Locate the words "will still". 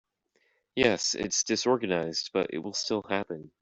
2.57-3.03